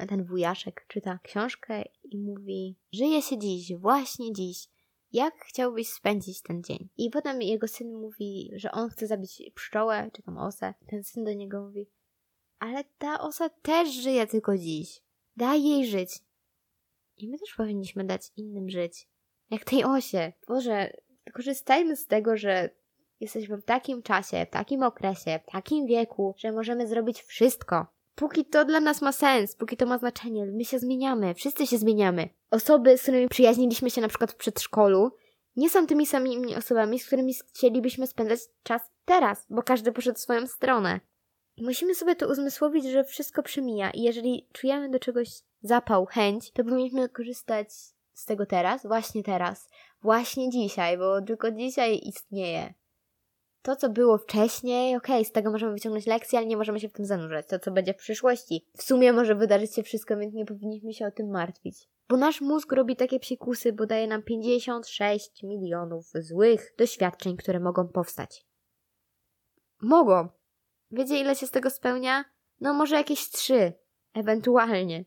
[0.09, 4.67] ten wujaszek czyta książkę i mówi żyje się dziś, właśnie dziś.
[5.13, 6.89] Jak chciałbyś spędzić ten dzień?
[6.97, 10.73] I potem jego syn mówi, że on chce zabić pszczołę, czy tam osę.
[10.87, 11.87] Ten syn do niego mówi,
[12.59, 15.01] ale ta osa też żyje tylko dziś.
[15.37, 16.19] Daj jej żyć.
[17.21, 19.09] I my też powinniśmy dać innym żyć.
[19.49, 20.33] Jak tej osie.
[20.47, 20.93] Boże,
[21.33, 22.69] korzystajmy z tego, że
[23.19, 27.87] jesteśmy w takim czasie, w takim okresie, w takim wieku, że możemy zrobić wszystko.
[28.15, 31.77] Póki to dla nas ma sens, póki to ma znaczenie, my się zmieniamy, wszyscy się
[31.77, 32.29] zmieniamy.
[32.51, 35.11] Osoby, z którymi przyjaźniliśmy się na przykład w przedszkolu,
[35.55, 40.21] nie są tymi samymi osobami, z którymi chcielibyśmy spędzać czas teraz, bo każdy poszedł w
[40.21, 40.99] swoją stronę.
[41.57, 45.29] Musimy sobie to uzmysłowić, że wszystko przemija i jeżeli czujemy do czegoś
[45.61, 47.73] zapał, chęć, to powinniśmy korzystać
[48.13, 49.69] z tego teraz, właśnie teraz,
[50.01, 52.73] właśnie dzisiaj, bo tylko dzisiaj istnieje.
[53.61, 56.89] To, co było wcześniej, okej, okay, z tego możemy wyciągnąć lekcje, ale nie możemy się
[56.89, 57.47] w tym zanurzać.
[57.47, 58.65] To, co będzie w przyszłości.
[58.77, 61.89] W sumie może wydarzyć się wszystko, więc nie powinniśmy się o tym martwić.
[62.09, 67.87] Bo nasz mózg robi takie psikusy, bo daje nam 56 milionów złych doświadczeń, które mogą
[67.87, 68.45] powstać.
[69.81, 70.27] Mogą.
[70.91, 72.25] Wiecie, ile się z tego spełnia?
[72.61, 73.73] No może jakieś trzy.
[74.13, 75.05] Ewentualnie.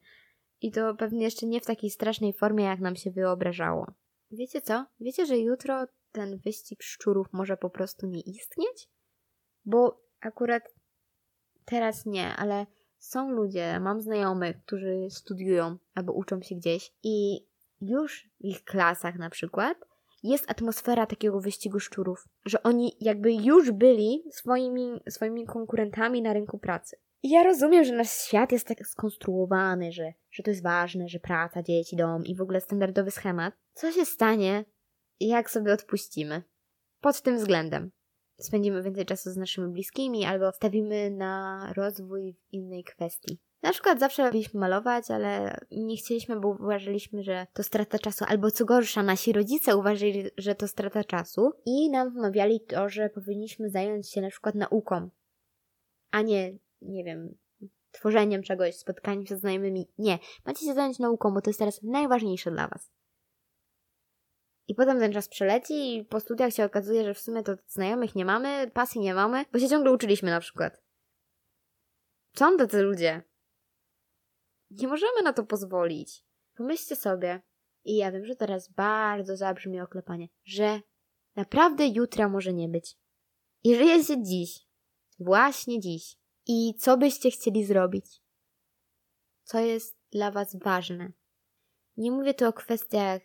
[0.64, 3.87] I to pewnie jeszcze nie w takiej strasznej formie, jak nam się wyobrażało.
[4.31, 4.87] Wiecie co?
[5.00, 8.88] Wiecie, że jutro ten wyścig szczurów może po prostu nie istnieć?
[9.64, 10.62] Bo akurat
[11.64, 12.66] teraz nie, ale
[12.98, 17.46] są ludzie, mam znajomych, którzy studiują albo uczą się gdzieś i
[17.81, 19.79] już w ich klasach na przykład
[20.22, 26.59] jest atmosfera takiego wyścigu szczurów, że oni jakby już byli swoimi, swoimi konkurentami na rynku
[26.59, 26.96] pracy.
[27.25, 31.21] I ja rozumiem, że nasz świat jest tak skonstruowany, że, że to jest ważne, że
[31.21, 33.55] praca, dzieci, dom i w ogóle standardowy schemat.
[33.73, 34.65] Co się stanie,
[35.21, 36.43] jak sobie odpuścimy?
[37.01, 37.91] Pod tym względem.
[38.41, 43.39] Spędzimy więcej czasu z naszymi bliskimi albo stawimy na rozwój w innej kwestii.
[43.63, 48.51] Na przykład zawsze lubiliśmy malować, ale nie chcieliśmy, bo uważaliśmy, że to strata czasu, albo
[48.51, 53.71] co gorsza, nasi rodzice uważali, że to strata czasu i nam wmawiali to, że powinniśmy
[53.71, 55.11] zająć się na przykład nauką,
[56.11, 57.38] a nie nie wiem,
[57.90, 59.88] tworzeniem czegoś, spotkaniem się z znajomymi.
[59.99, 62.90] Nie, macie się zająć nauką, bo to jest teraz najważniejsze dla was.
[64.68, 68.14] I potem ten czas przeleci i po studiach się okazuje, że w sumie to znajomych
[68.14, 70.83] nie mamy, pasji nie mamy, bo się ciągle uczyliśmy na przykład.
[72.37, 73.23] Są tacy ludzie.
[74.70, 76.25] Nie możemy na to pozwolić.
[76.57, 77.42] Pomyślcie sobie,
[77.85, 80.81] i ja wiem, że teraz bardzo zabrzmi oklepanie, że
[81.37, 82.97] naprawdę jutra może nie być.
[83.64, 84.66] I żyjecie dziś.
[85.18, 86.16] Właśnie dziś.
[86.47, 88.23] I co byście chcieli zrobić?
[89.45, 91.13] Co jest dla Was ważne?
[91.97, 93.23] Nie mówię tu o kwestiach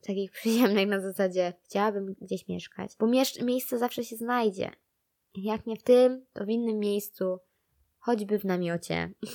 [0.00, 3.06] takich przyjemnych na zasadzie chciałabym gdzieś mieszkać, bo
[3.44, 4.70] miejsce zawsze się znajdzie.
[5.34, 7.38] Jak nie w tym, to w innym miejscu,
[7.98, 9.12] choćby w namiocie.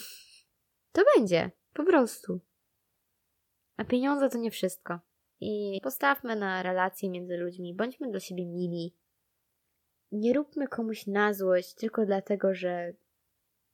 [0.92, 2.40] To będzie, po prostu.
[3.78, 5.00] A pieniądze to nie wszystko.
[5.40, 8.96] I postawmy na relacje między ludźmi, bądźmy dla siebie mili,
[10.12, 12.94] nie róbmy komuś na złość tylko dlatego, że,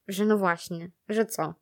[0.07, 1.55] że no właśnie, że co?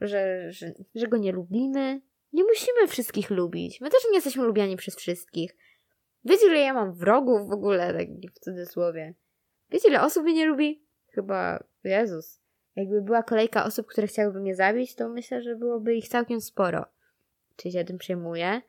[0.00, 2.00] Że, że, że go nie lubimy?
[2.32, 3.80] Nie musimy wszystkich lubić.
[3.80, 5.56] My też nie jesteśmy lubiani przez wszystkich.
[6.24, 9.14] Wiecie, ile ja mam wrogów w ogóle, tak w cudzysłowie?
[9.70, 10.86] Wiecie, ile osób mnie nie lubi?
[11.08, 12.40] Chyba, Jezus.
[12.76, 16.86] Jakby była kolejka osób, które chciałyby mnie zabić, to myślę, że byłoby ich całkiem sporo.
[17.56, 18.60] Czy się tym przejmuję?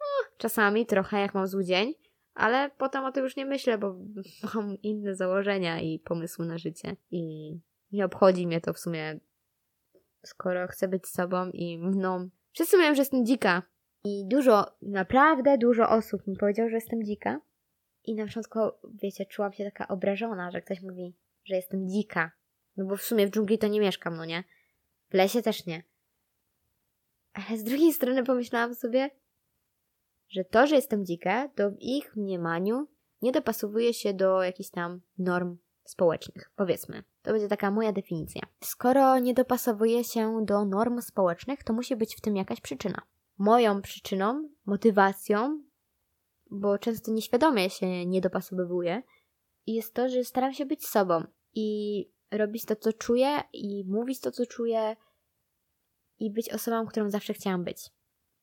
[0.00, 1.94] No, czasami trochę, jak mam zły dzień,
[2.36, 3.96] ale potem o tym już nie myślę, bo
[4.54, 6.96] mam inne założenia i pomysły na życie.
[7.10, 7.52] I
[7.92, 9.20] nie obchodzi mnie to w sumie,
[10.24, 12.28] skoro chcę być sobą i mną.
[12.52, 13.62] Wszyscy mówią, że jestem dzika.
[14.04, 17.40] I dużo, naprawdę dużo osób mi powiedział, że jestem dzika.
[18.04, 18.58] I na początku,
[19.02, 22.30] wiecie, czułam się taka obrażona, że ktoś mówi, że jestem dzika.
[22.76, 24.44] No bo w sumie w dżungli to nie mieszkam, no nie?
[25.10, 25.82] W lesie też nie.
[27.32, 29.10] Ale z drugiej strony pomyślałam sobie,
[30.28, 32.88] że to, że jestem dzika, to w ich mniemaniu
[33.22, 37.04] nie dopasowuje się do jakichś tam norm społecznych, powiedzmy.
[37.22, 38.42] To będzie taka moja definicja.
[38.64, 43.02] Skoro nie dopasowuje się do norm społecznych, to musi być w tym jakaś przyczyna.
[43.38, 45.62] Moją przyczyną, motywacją,
[46.50, 49.02] bo często nieświadomie się nie dopasowywuję,
[49.66, 51.24] jest to, że staram się być sobą
[51.54, 54.96] i robić to, co czuję, i mówić to, co czuję,
[56.18, 57.90] i być osobą, którą zawsze chciałam być.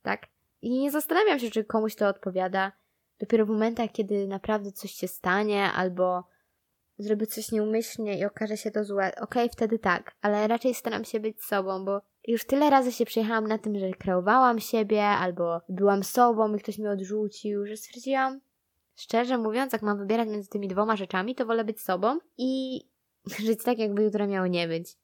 [0.01, 0.27] Tak?
[0.63, 2.71] I nie zastanawiam się, czy komuś to odpowiada.
[3.19, 6.23] Dopiero w momentach, kiedy naprawdę coś się stanie, albo
[6.97, 11.05] zrobię coś nieumyślnie i okaże się to złe, okej, okay, wtedy tak, ale raczej staram
[11.05, 15.61] się być sobą, bo już tyle razy się przejechałam na tym, że kreowałam siebie, albo
[15.69, 18.41] byłam sobą i ktoś mnie odrzucił, że stwierdziłam,
[18.95, 22.81] szczerze mówiąc, jak mam wybierać między tymi dwoma rzeczami, to wolę być sobą i
[23.45, 25.02] żyć tak, jakby jutro miało nie być.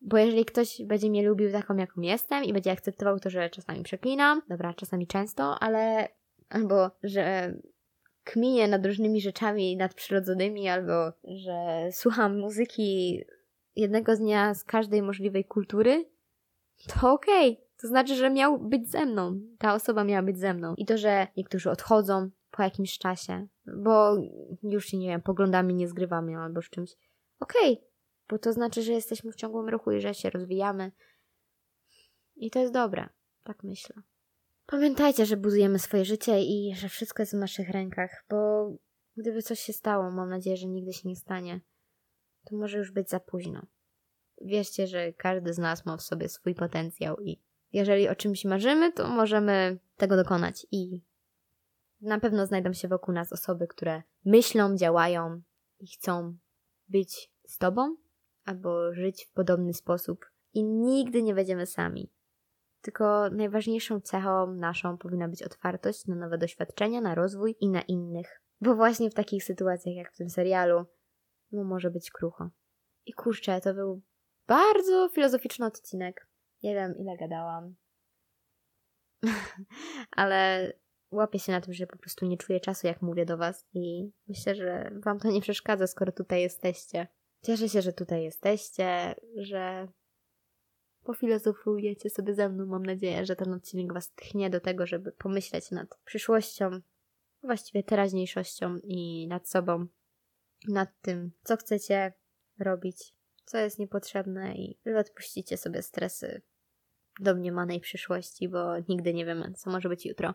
[0.00, 3.82] Bo jeżeli ktoś będzie mnie lubił taką, jaką jestem i będzie akceptował to, że czasami
[3.82, 6.08] przeklinam, dobra, czasami często, ale
[6.48, 7.54] albo że
[8.24, 13.20] kminię nad różnymi rzeczami nadprzyrodzonymi, albo że słucham muzyki
[13.76, 16.04] jednego dnia z każdej możliwej kultury,
[16.86, 17.52] to okej.
[17.52, 17.66] Okay.
[17.80, 19.40] To znaczy, że miał być ze mną.
[19.58, 20.74] Ta osoba miała być ze mną.
[20.74, 24.16] I to, że niektórzy odchodzą po jakimś czasie, bo
[24.62, 26.96] już się, nie wiem, poglądami nie zgrywamy albo z czymś.
[27.40, 27.86] Okej, okay.
[28.28, 30.92] Bo to znaczy, że jesteśmy w ciągłym ruchu i że się rozwijamy.
[32.36, 33.08] I to jest dobre.
[33.44, 34.02] Tak myślę.
[34.66, 38.70] Pamiętajcie, że budujemy swoje życie i że wszystko jest w naszych rękach, bo
[39.16, 41.60] gdyby coś się stało, mam nadzieję, że nigdy się nie stanie,
[42.44, 43.66] to może już być za późno.
[44.40, 48.92] Wierzcie, że każdy z nas ma w sobie swój potencjał i jeżeli o czymś marzymy,
[48.92, 51.00] to możemy tego dokonać i
[52.00, 55.42] na pewno znajdą się wokół nas osoby, które myślą, działają
[55.80, 56.36] i chcą
[56.88, 57.96] być z Tobą
[58.46, 62.12] albo żyć w podobny sposób i nigdy nie będziemy sami.
[62.80, 68.42] Tylko najważniejszą cechą naszą powinna być otwartość na nowe doświadczenia, na rozwój i na innych.
[68.60, 70.84] Bo właśnie w takich sytuacjach jak w tym serialu,
[71.52, 72.50] no może być krucho.
[73.06, 74.02] I kurczę, to był
[74.46, 76.28] bardzo filozoficzny odcinek.
[76.62, 77.74] Nie wiem, ile gadałam.
[80.10, 80.72] Ale
[81.10, 84.10] łapię się na tym, że po prostu nie czuję czasu, jak mówię do Was i
[84.28, 87.06] myślę, że Wam to nie przeszkadza, skoro tutaj jesteście.
[87.42, 89.88] Cieszę się, że tutaj jesteście, że
[91.04, 92.66] pofilozofujecie sobie ze mną.
[92.66, 96.70] Mam nadzieję, że ten odcinek Was tchnie do tego, żeby pomyśleć nad przyszłością,
[97.42, 99.86] właściwie teraźniejszością i nad sobą,
[100.68, 102.12] nad tym, co chcecie
[102.58, 103.14] robić,
[103.44, 106.42] co jest niepotrzebne i że odpuścicie sobie stresy
[107.20, 110.34] domniemanej przyszłości, bo nigdy nie wiemy, co może być jutro.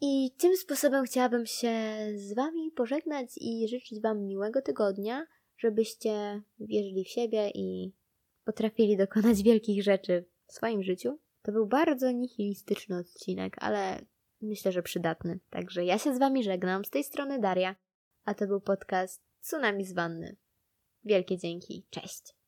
[0.00, 1.72] I tym sposobem chciałabym się
[2.16, 5.26] z Wami pożegnać i życzyć Wam miłego tygodnia,
[5.62, 7.92] żebyście wierzyli w siebie i
[8.44, 11.18] potrafili dokonać wielkich rzeczy w swoim życiu.
[11.42, 14.04] To był bardzo nihilistyczny odcinek, ale
[14.40, 15.40] myślę, że przydatny.
[15.50, 16.84] Także ja się z Wami żegnam.
[16.84, 17.76] Z tej strony Daria,
[18.24, 20.36] a to był podcast Tsunami z Wanny.
[21.04, 21.86] Wielkie dzięki.
[21.90, 22.41] Cześć.